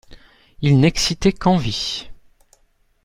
Ils 0.63 0.79
n'excitaient 0.79 1.31
qu'envie. 1.31 2.09